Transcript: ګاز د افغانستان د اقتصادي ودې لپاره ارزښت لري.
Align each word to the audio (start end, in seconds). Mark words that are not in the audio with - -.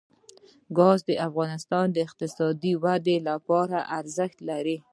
ګاز 0.77 0.99
د 1.09 1.11
افغانستان 1.27 1.85
د 1.91 1.97
اقتصادي 2.07 2.73
ودې 2.83 3.17
لپاره 3.29 3.77
ارزښت 3.99 4.37
لري. 4.49 4.77